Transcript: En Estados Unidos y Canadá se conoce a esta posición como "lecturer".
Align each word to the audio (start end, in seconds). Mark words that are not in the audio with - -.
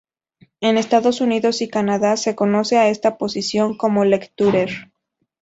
En 0.61 0.79
Estados 0.79 1.21
Unidos 1.21 1.61
y 1.61 1.67
Canadá 1.69 2.17
se 2.17 2.33
conoce 2.35 2.79
a 2.79 2.87
esta 2.89 3.19
posición 3.19 3.77
como 3.77 4.03
"lecturer". 4.03 4.91